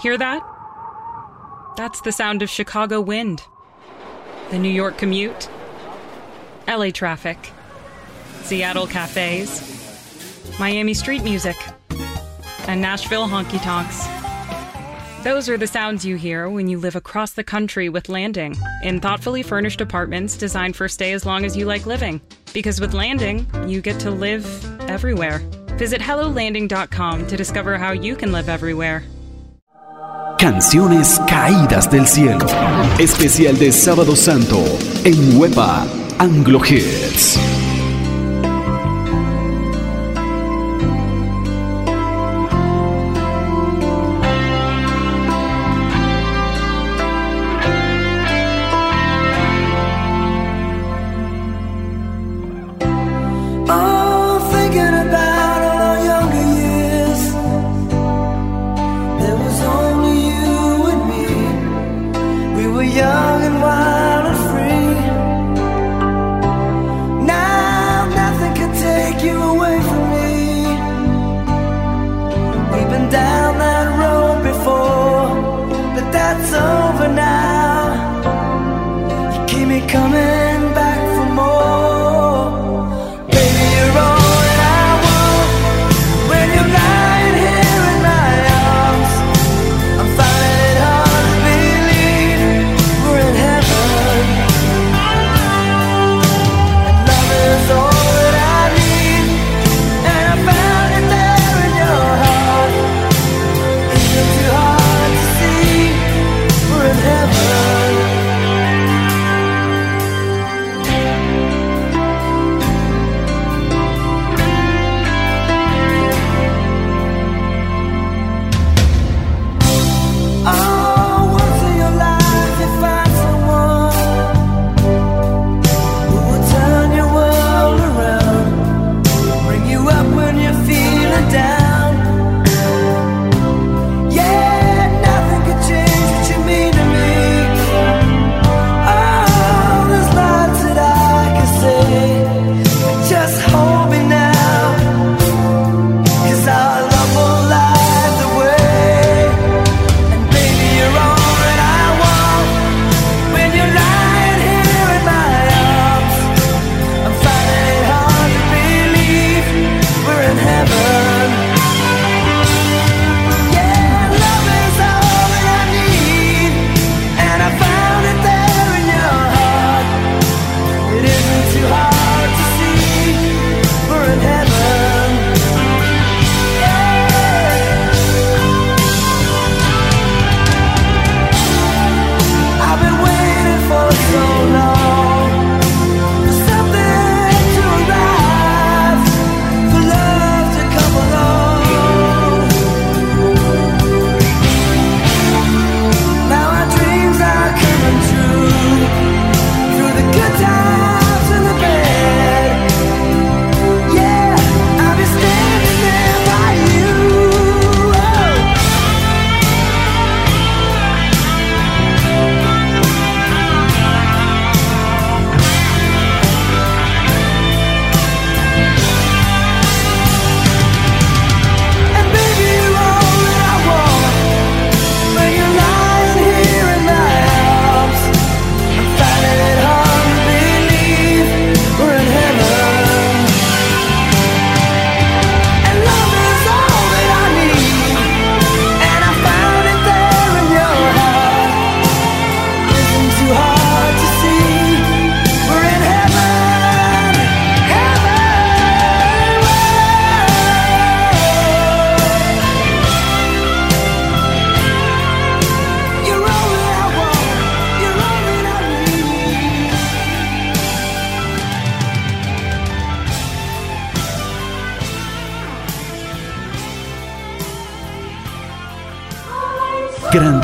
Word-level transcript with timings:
Hear 0.00 0.16
that? 0.16 0.42
That's 1.76 2.00
the 2.00 2.10
sound 2.12 2.40
of 2.40 2.48
Chicago 2.48 3.02
wind, 3.02 3.42
the 4.50 4.58
New 4.58 4.70
York 4.70 4.96
commute, 4.96 5.50
LA 6.66 6.90
traffic, 6.90 7.36
Seattle 8.42 8.86
cafes, 8.86 10.56
Miami 10.58 10.94
street 10.94 11.22
music, 11.22 11.56
and 12.66 12.80
Nashville 12.80 13.28
honky 13.28 13.62
tonks. 13.62 14.06
Those 15.22 15.50
are 15.50 15.58
the 15.58 15.66
sounds 15.66 16.02
you 16.02 16.16
hear 16.16 16.48
when 16.48 16.66
you 16.66 16.78
live 16.78 16.96
across 16.96 17.32
the 17.32 17.44
country 17.44 17.90
with 17.90 18.08
Landing 18.08 18.56
in 18.82 19.00
thoughtfully 19.00 19.42
furnished 19.42 19.82
apartments 19.82 20.38
designed 20.38 20.76
for 20.76 20.88
stay 20.88 21.12
as 21.12 21.26
long 21.26 21.44
as 21.44 21.58
you 21.58 21.66
like 21.66 21.84
living. 21.84 22.22
Because 22.54 22.80
with 22.80 22.94
Landing, 22.94 23.46
you 23.68 23.82
get 23.82 24.00
to 24.00 24.10
live 24.10 24.46
everywhere. 24.88 25.40
Visit 25.76 26.00
HelloLanding.com 26.00 27.26
to 27.26 27.36
discover 27.36 27.76
how 27.76 27.92
you 27.92 28.16
can 28.16 28.32
live 28.32 28.48
everywhere. 28.48 29.04
Canciones 30.40 31.20
Caídas 31.28 31.90
del 31.90 32.06
Cielo. 32.06 32.46
Especial 32.98 33.58
de 33.58 33.70
Sábado 33.70 34.16
Santo 34.16 34.64
en 35.04 35.38
Huepa 35.38 35.86
Anglo 36.18 36.62
Hits. 36.64 37.49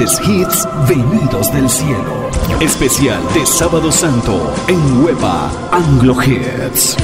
hits 0.06 0.68
venidos 0.88 1.52
del 1.52 1.68
cielo. 1.68 2.30
Especial 2.60 3.22
de 3.34 3.44
Sábado 3.44 3.90
Santo 3.90 4.54
en 4.68 5.04
Hueva 5.04 5.50
Anglo 5.72 6.16
Hits. 6.22 6.96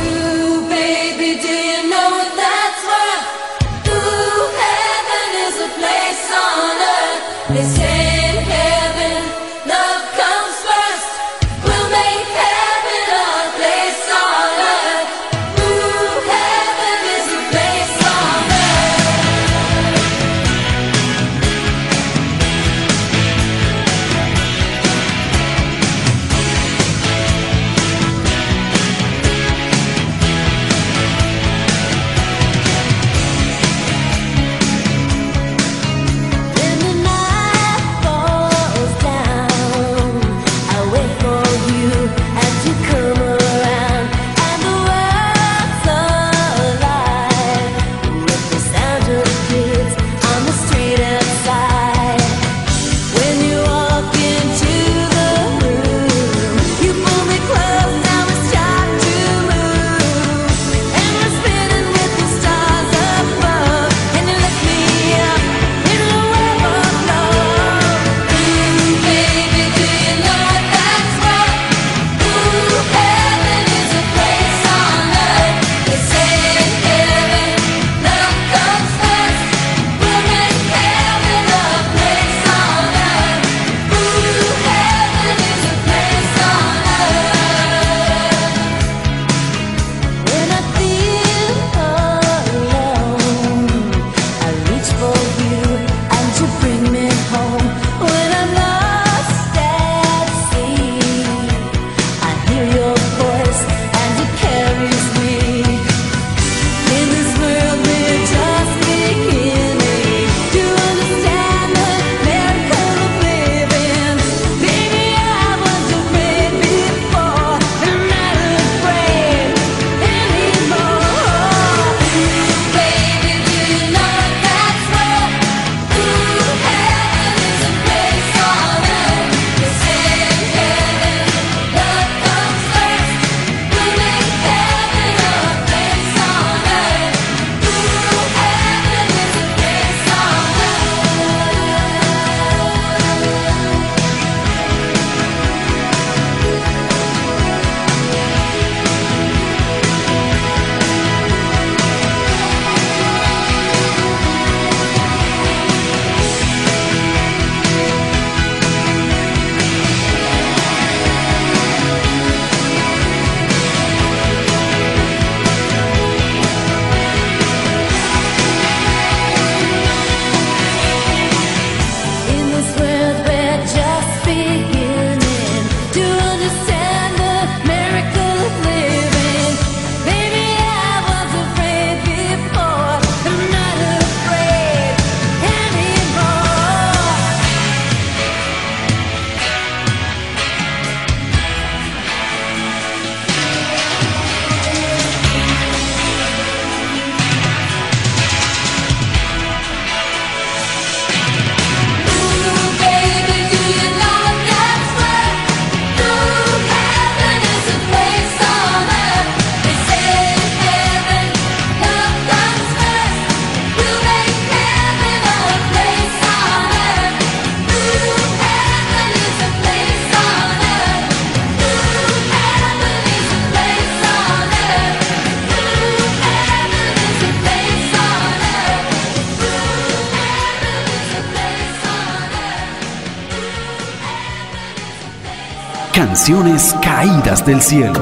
Del 237.40 237.62
Cielo. 237.62 237.98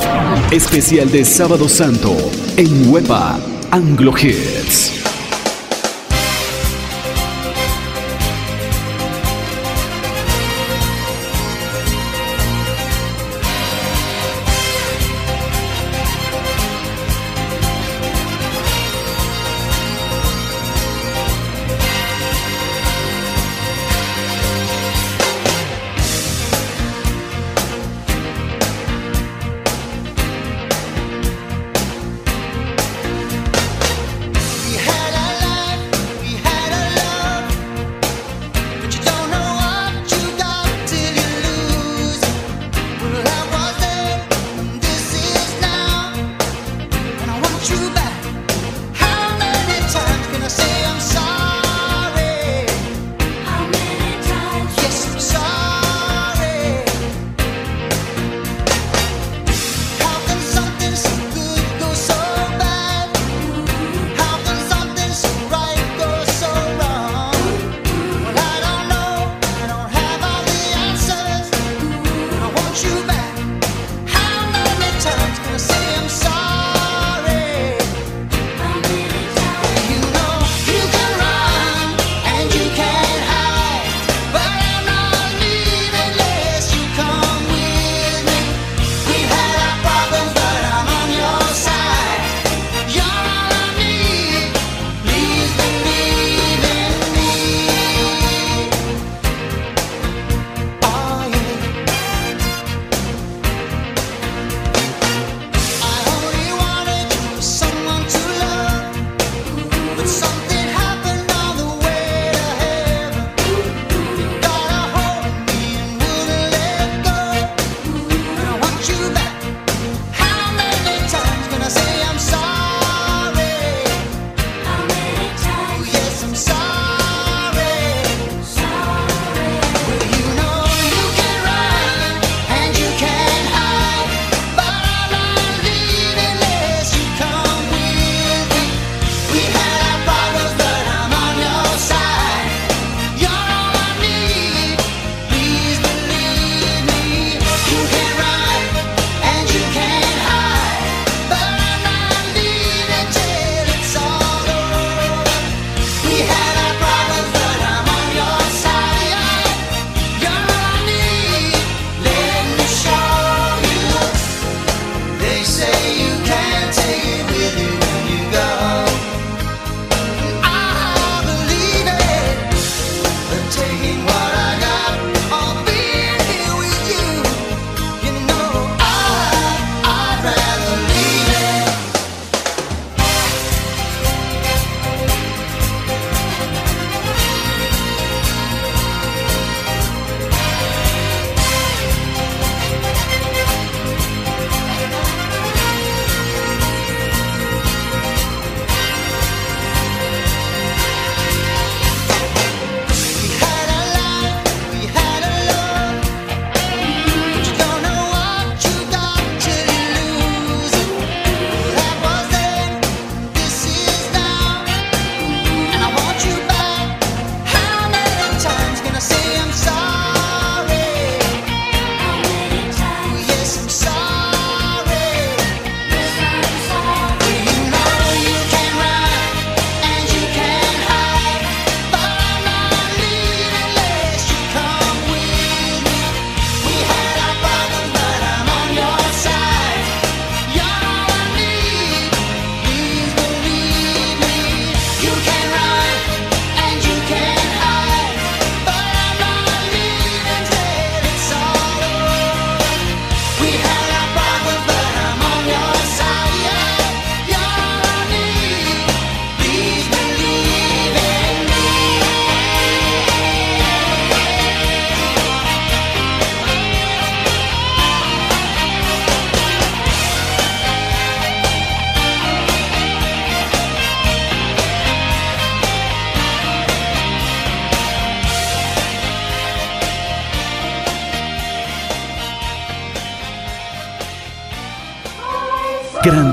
Especial 0.51 1.09
de 1.09 1.25
Sábado 1.25 1.69
Santo 1.69 2.17
en 2.57 2.91
Huepa 2.91 3.39
Anglo 3.71 4.13
Hits. 4.19 5.00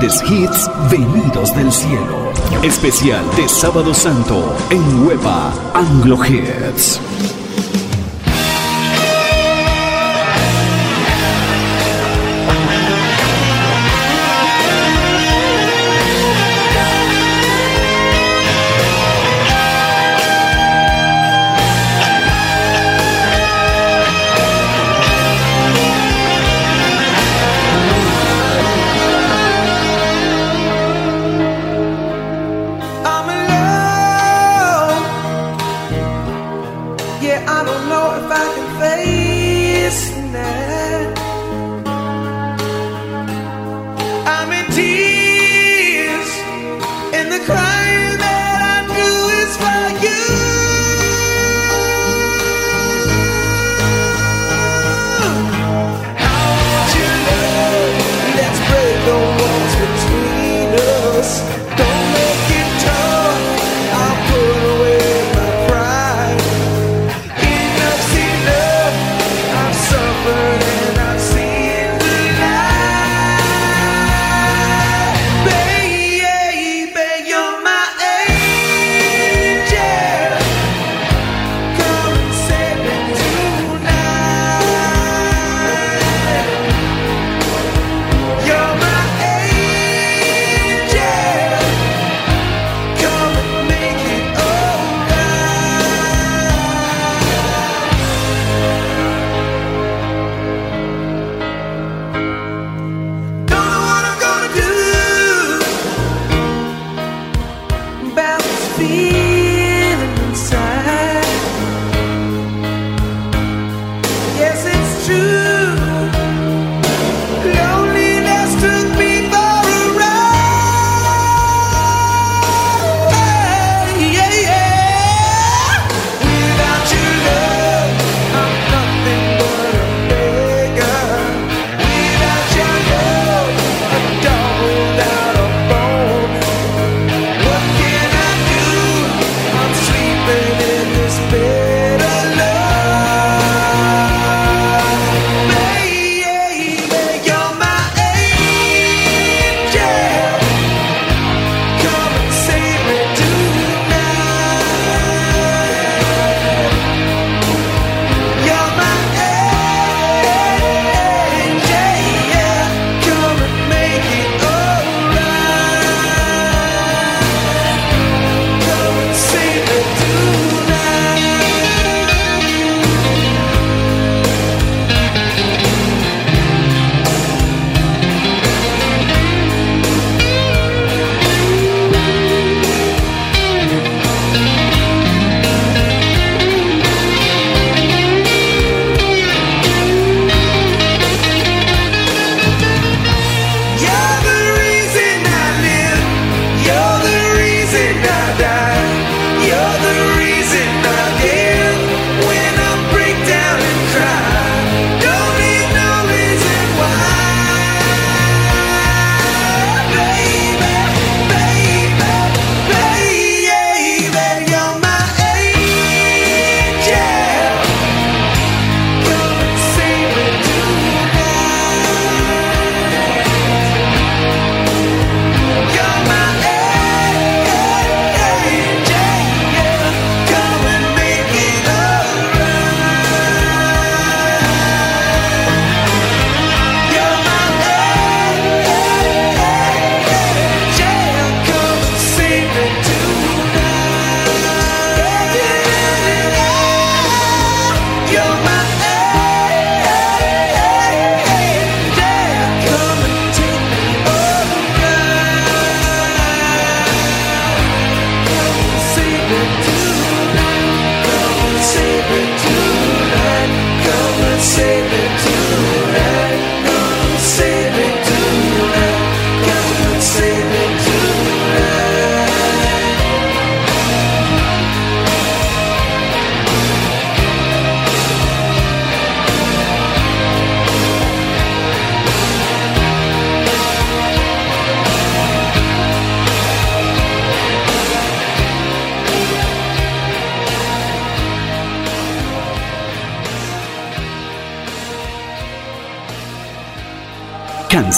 hits 0.07 0.69
venidos 0.89 1.53
del 1.55 1.71
cielo. 1.71 2.31
Especial 2.63 3.25
de 3.35 3.47
Sábado 3.49 3.93
Santo 3.93 4.55
en 4.69 5.05
Hueva 5.05 5.51
Anglo 5.73 6.17
Hits. 6.25 6.99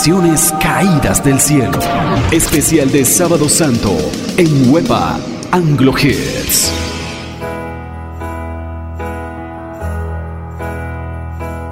canciones 0.09 0.51
caídas 0.59 1.23
del 1.23 1.39
cielo. 1.39 1.77
Especial 2.31 2.91
de 2.91 3.05
Sábado 3.05 3.47
Santo 3.47 3.95
en 4.37 4.71
Huepa 4.71 5.19
Anglo 5.51 5.93
Hits. 5.95 6.71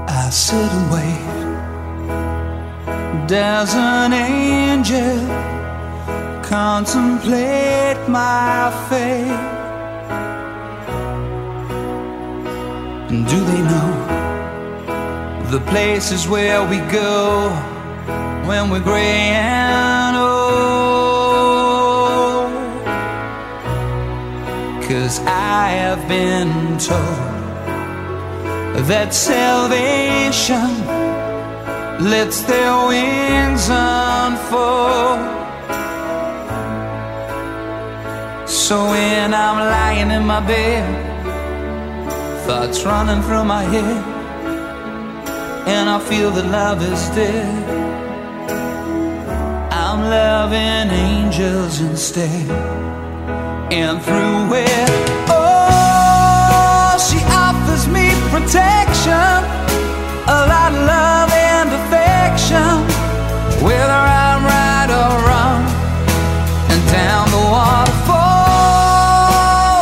I 0.08 0.30
sit 0.30 0.54
and 0.54 0.92
wait. 0.92 1.18
There's 3.28 3.74
an 3.74 4.14
angel. 4.14 5.18
Contemplate 6.44 7.98
my 8.08 8.72
fate. 8.88 9.32
And 13.10 13.26
do 13.28 13.40
they 13.46 13.62
know 13.64 13.92
the 15.50 15.60
places 15.72 16.28
where 16.28 16.64
we 16.70 16.78
go? 16.92 17.77
when 18.48 18.70
we're 18.70 18.80
gray 18.80 19.36
and 19.36 20.16
old. 20.16 20.28
Cause 24.88 25.20
I 25.20 25.68
have 25.84 26.08
been 26.08 26.78
told 26.78 27.28
that 28.88 29.14
salvation 29.14 30.70
lets 32.10 32.42
their 32.44 32.74
wings 32.88 33.68
unfold. 33.70 35.20
So 38.48 38.76
when 38.92 39.34
I'm 39.34 39.60
lying 39.60 40.10
in 40.12 40.26
my 40.26 40.40
bed, 40.40 40.86
thoughts 42.46 42.86
running 42.86 43.22
through 43.24 43.44
my 43.44 43.64
head, 43.64 44.04
and 45.68 45.90
I 45.90 46.00
feel 46.00 46.32
that 46.32 46.46
love 46.46 46.82
is 46.82 47.10
dead. 47.10 47.87
I'm 49.98 50.06
loving 50.12 50.92
angels 50.94 51.82
instead, 51.82 52.52
and 53.74 54.00
through 54.00 54.54
it, 54.54 54.90
oh, 55.28 56.94
she 57.02 57.18
offers 57.34 57.88
me 57.88 58.14
protection, 58.30 59.42
a 60.30 60.46
lot 60.54 60.72
of 60.72 60.86
love 60.86 61.32
and 61.34 61.74
affection, 61.82 62.86
whether 63.66 63.90
I'm 63.90 64.46
right 64.46 64.90
or 65.02 65.18
wrong, 65.26 65.66
and 66.70 66.82
down 66.94 67.26
the 67.34 67.42
waterfall, 67.58 68.70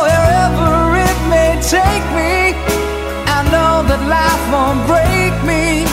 wherever 0.08 0.96
it 0.96 1.18
may 1.28 1.60
take 1.60 2.06
me. 2.16 2.56
I 3.36 3.44
know 3.52 3.84
that 3.84 4.00
life 4.08 4.44
won't 4.48 4.80
break 4.88 5.36
me 5.44 5.84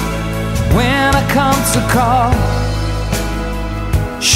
when 0.74 1.12
I 1.14 1.24
come 1.36 1.60
to 1.76 1.82
call. 1.92 2.63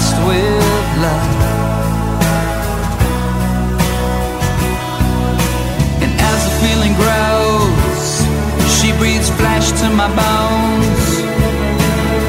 blessed 0.00 0.18
with 0.26 0.86
love. 1.04 1.36
And 6.02 6.12
as 6.30 6.40
the 6.46 6.52
feeling 6.62 6.94
grows, 7.02 8.08
she 8.76 8.92
breathes 8.98 9.30
flesh 9.30 9.70
to 9.80 9.90
my 9.90 10.08
bones. 10.08 11.06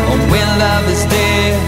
Oh, 0.09 0.19
when 0.31 0.47
love 0.59 0.85
is 0.89 1.03
dead, 1.05 1.59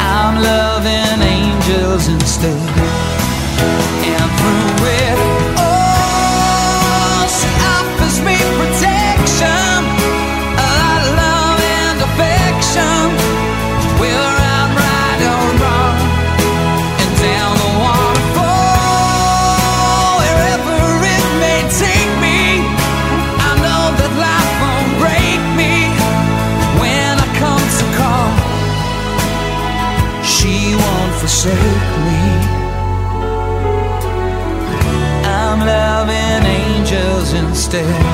I'm 0.00 0.42
loving 0.42 1.22
angels 1.22 2.08
instead. 2.08 2.69
Instead. 37.72 38.09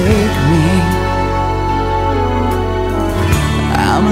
Me. 0.00 1.02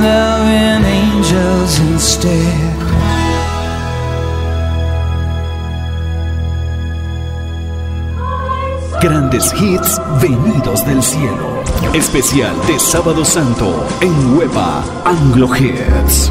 Loving 0.00 0.84
angels 0.84 1.78
instead. 1.80 2.78
Grandes 9.02 9.52
hits 9.52 10.00
venidos 10.22 10.86
del 10.86 11.02
cielo. 11.02 11.62
Especial 11.92 12.56
de 12.66 12.78
Sábado 12.78 13.24
Santo 13.26 13.86
en 14.00 14.38
Huepa 14.38 14.82
Anglo 15.04 15.54
Hits. 15.54 16.30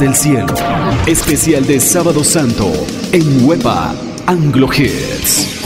del 0.00 0.14
cielo. 0.14 0.54
Especial 1.06 1.66
de 1.66 1.78
Sábado 1.78 2.24
Santo 2.24 2.72
en 3.12 3.44
Huepa 3.46 3.94
Anglo 4.26 4.68
Hits. 4.72 5.59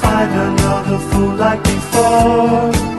find 0.00 0.30
another 0.30 0.98
fool 1.08 1.34
like 1.34 1.62
before. 1.62 2.97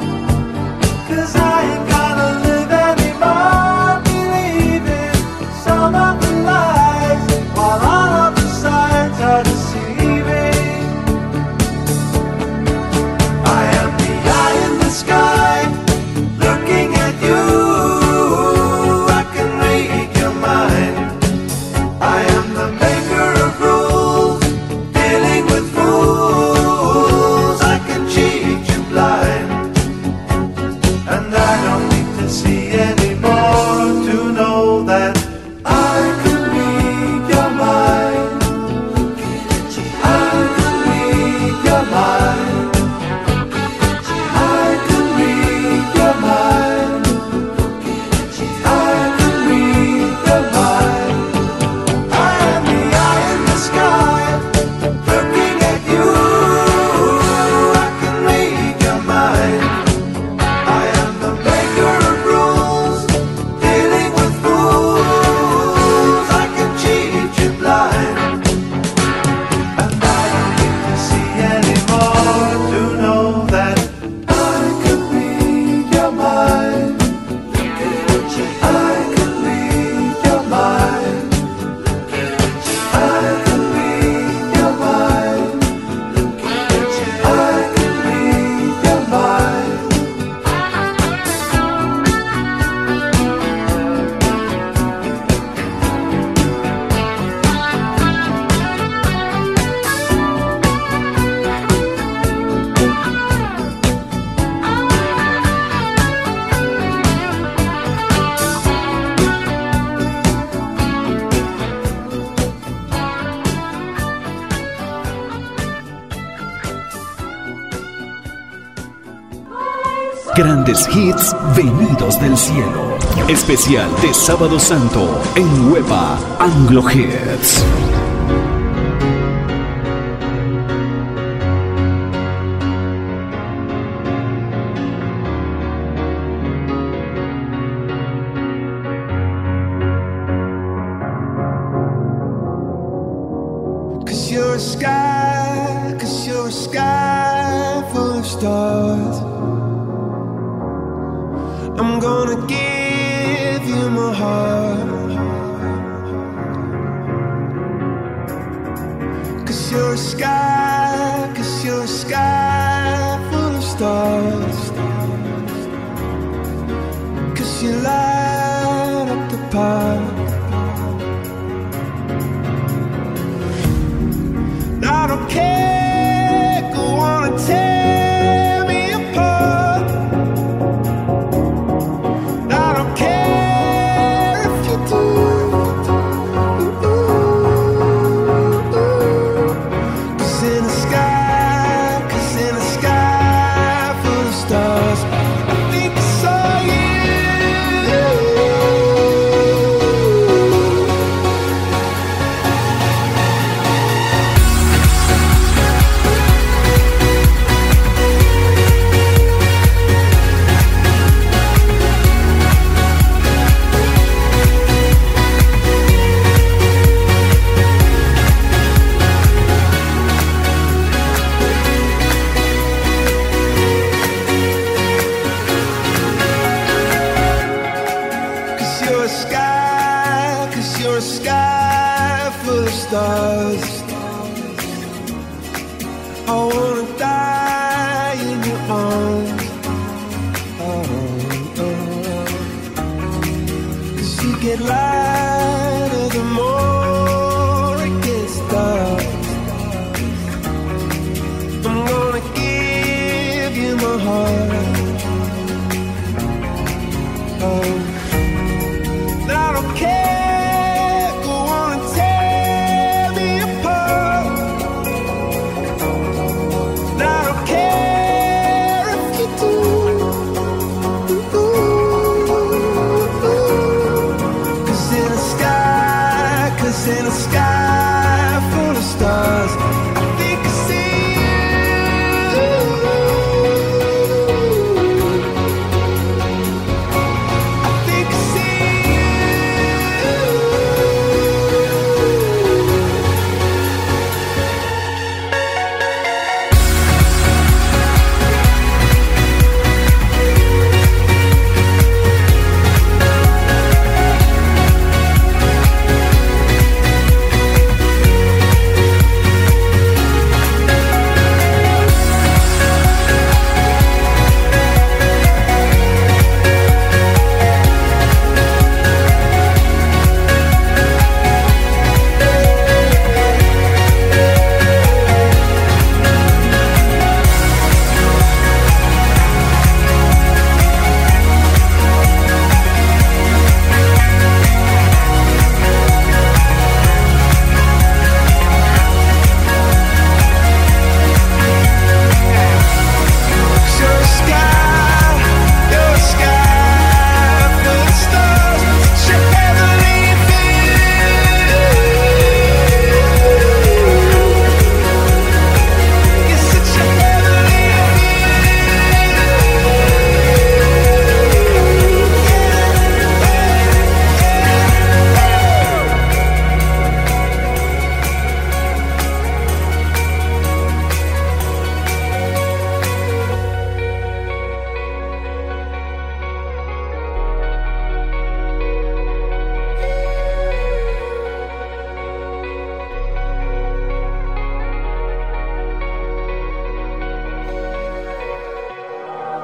Grandes 120.39 120.87
hits 120.95 121.35
venidos 121.53 122.17
del 122.21 122.37
cielo. 122.37 122.97
Especial 123.27 123.89
de 124.01 124.13
Sábado 124.13 124.57
Santo 124.57 125.21
en 125.35 125.69
Hueva 125.69 126.17
Anglo 126.39 126.81
Hits. 126.89 127.61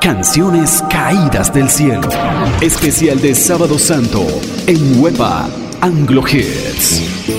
Canciones 0.05 0.83
Caídas 0.87 1.51
del 1.51 1.67
Cielo. 1.67 2.07
Especial 2.61 3.19
de 3.19 3.33
Sábado 3.33 3.79
Santo 3.79 4.23
en 4.67 5.01
Huepa 5.01 5.49
Anglo 5.81 6.23
Hits. 6.27 7.34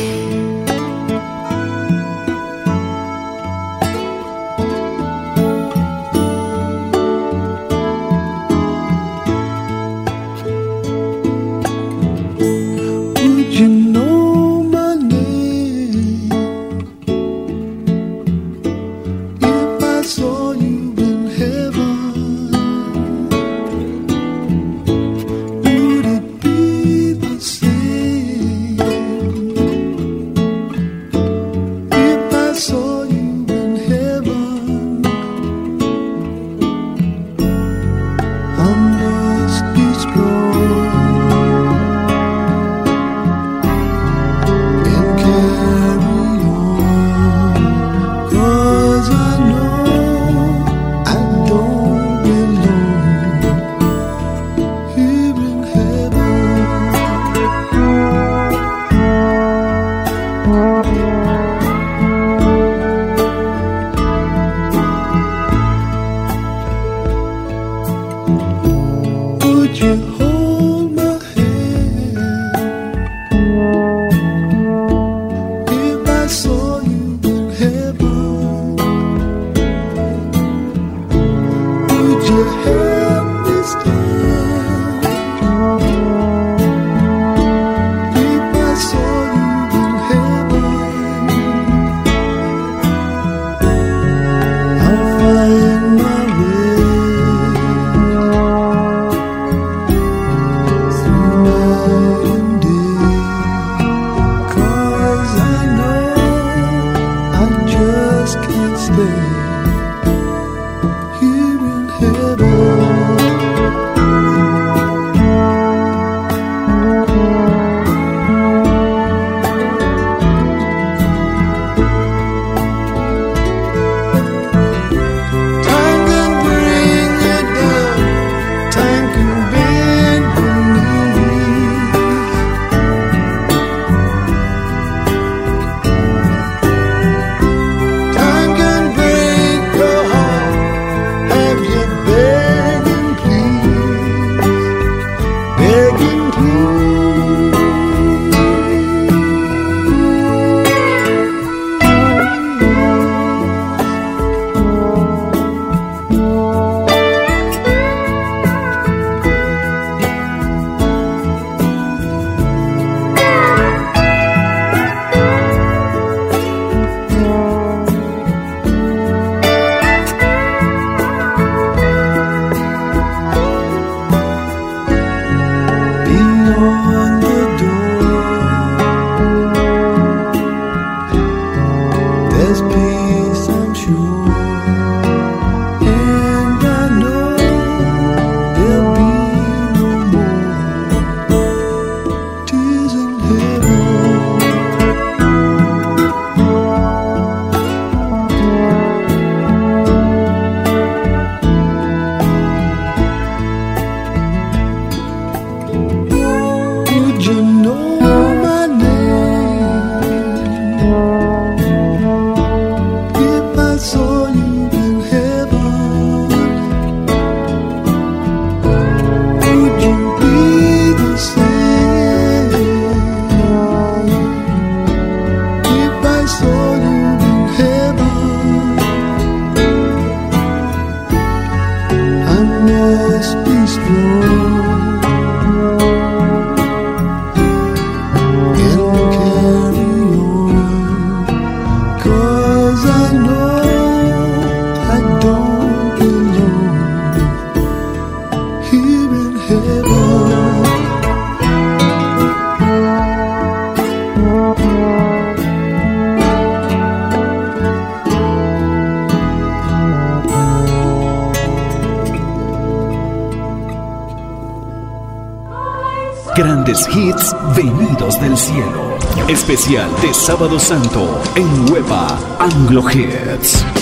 Especial 269.29 269.91
de 270.01 270.15
Sábado 270.15 270.59
Santo 270.59 271.21
en 271.35 271.71
Huepa 271.71 272.19
Anglo 272.39 272.83
Hits. 272.91 273.76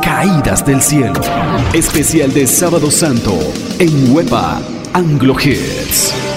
caídas 0.00 0.64
del 0.64 0.80
cielo. 0.80 1.20
Especial 1.72 2.32
de 2.32 2.46
Sábado 2.46 2.88
Santo 2.88 3.36
en 3.80 4.14
Huepa 4.14 4.60
Anglo 4.92 5.34
Hits. 5.40 6.29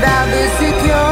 without 0.00 0.26
the 0.30 0.48
secure. 0.58 1.09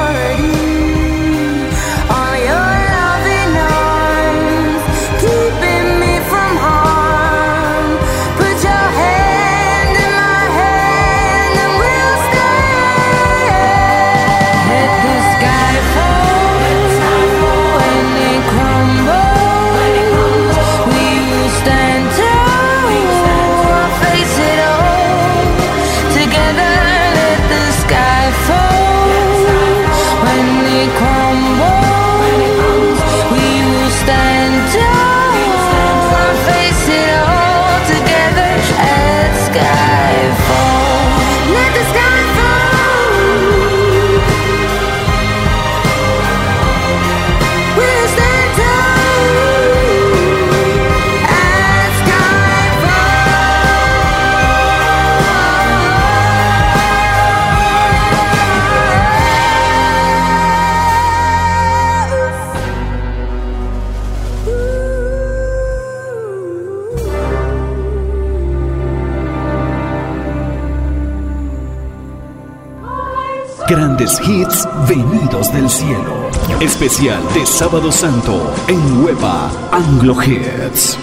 hits 74.17 74.67
venidos 74.89 75.53
del 75.53 75.69
cielo. 75.69 76.31
Especial 76.61 77.23
de 77.35 77.45
Sábado 77.45 77.93
Santo 77.93 78.55
en 78.69 79.03
Huepa 79.03 79.51
Anglo 79.71 80.15
Hits. 80.23 80.97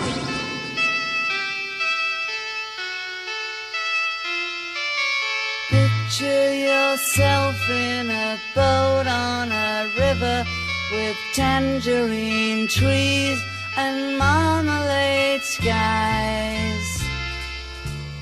Picture 5.70 6.54
yourself 6.54 7.56
in 7.70 8.10
a 8.10 8.38
boat 8.56 9.08
on 9.08 9.52
a 9.52 9.88
river 9.98 10.44
with 10.92 11.18
tangerine 11.34 12.68
trees 12.68 13.40
and 13.78 14.18
marmalade 14.18 15.42
skies. 15.44 17.04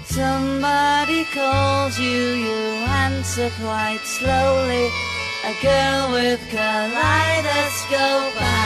Somebody 0.05 1.25
calls 1.33 1.97
you, 1.97 2.21
you 2.45 2.53
answer 2.85 3.49
quite 3.59 4.02
slowly, 4.19 4.91
a 5.43 5.53
girl 5.61 6.11
with 6.11 6.39
kaleidoscope 6.51 8.41
eyes. 8.41 8.62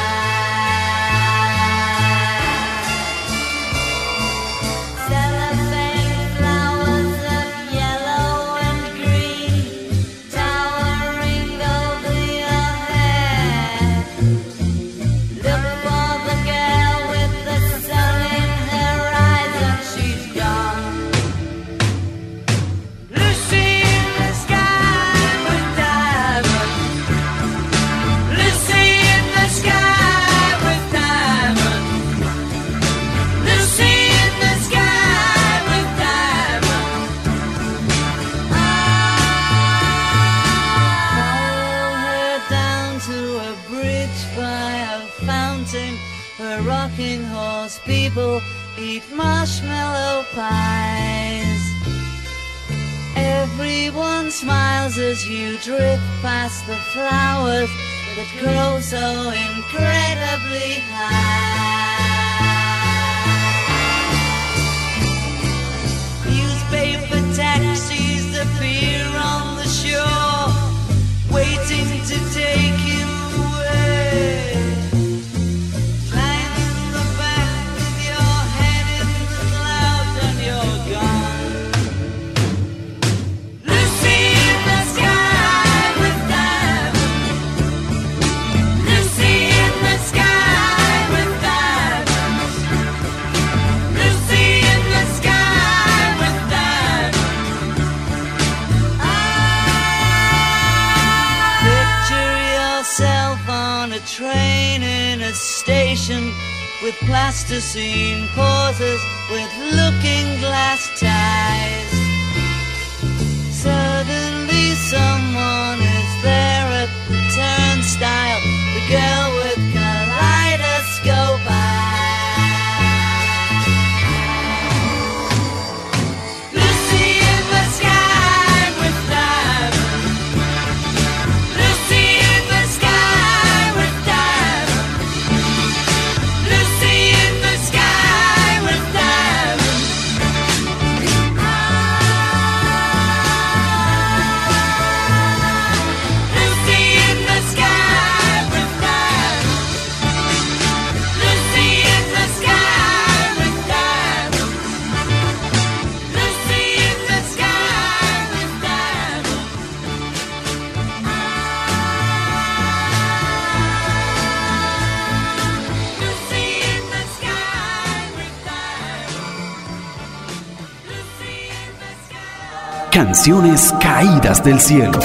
caídas 173.82 174.42
del 174.42 174.58
cielo. 174.58 175.00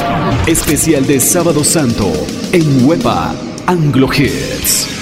Especial 0.46 1.04
de 1.04 1.18
Sábado 1.18 1.64
Santo 1.64 2.12
en 2.52 2.86
Huepa 2.86 3.34
Anglo 3.66 4.08
Hits. 4.12 5.01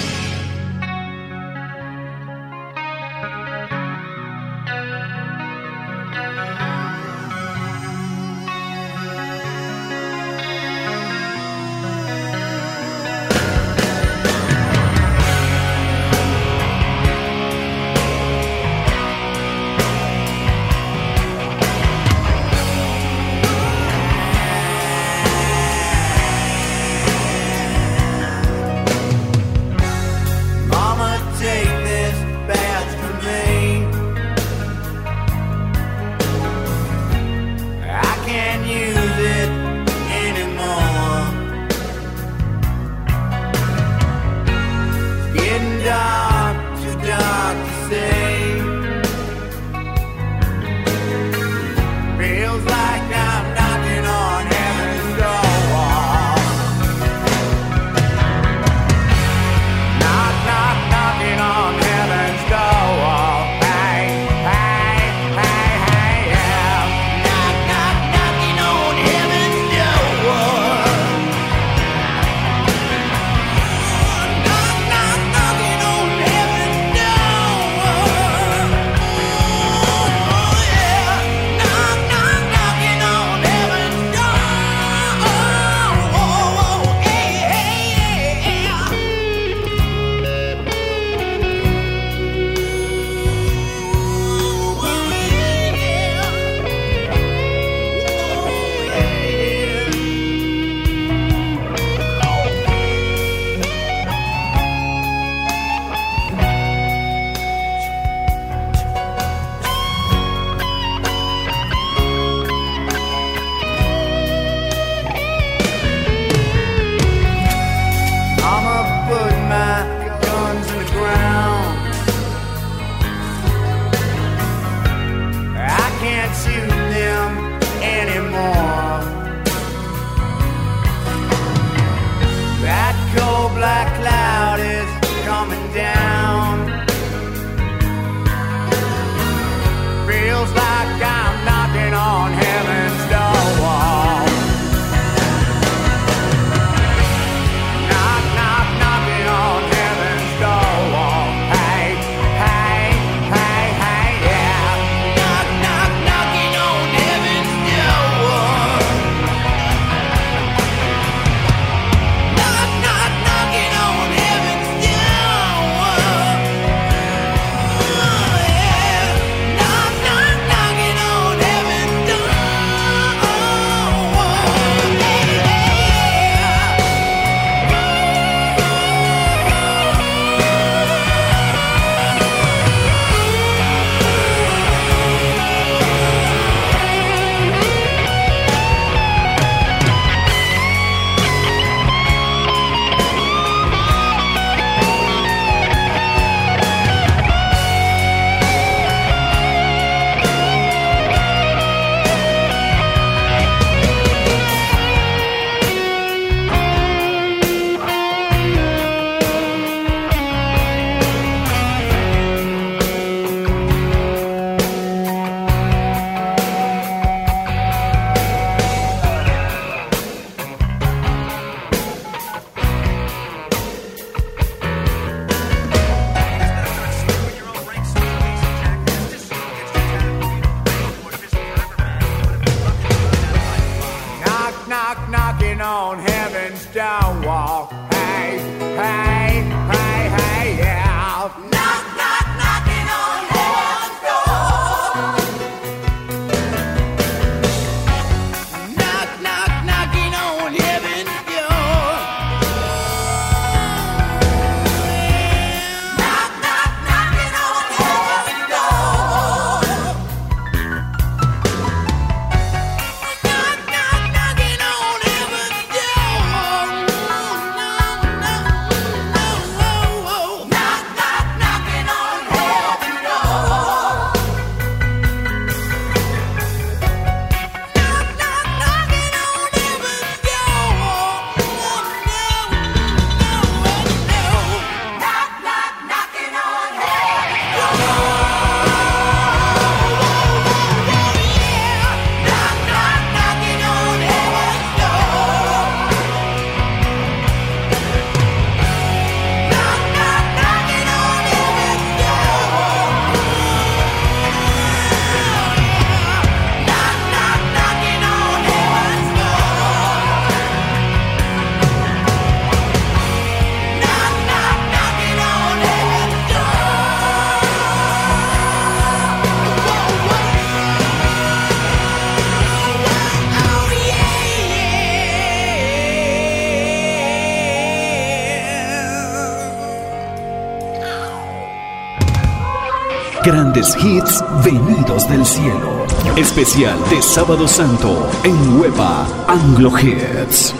Grandes 333.61 333.75
hits 333.85 334.23
venidos 334.43 335.07
del 335.07 335.27
cielo. 335.27 335.87
Especial 336.17 336.79
de 336.89 337.03
Sábado 337.03 337.47
Santo 337.47 338.11
en 338.25 338.59
Huepa 338.59 339.07
Anglo 339.29 339.77
Hits. 339.77 340.55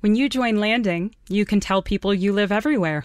When 0.00 0.14
you 0.14 0.30
join 0.30 0.60
Landing, 0.60 1.14
you 1.28 1.44
can 1.44 1.60
tell 1.60 1.82
people 1.82 2.14
you 2.14 2.32
live 2.32 2.50
everywhere. 2.50 3.04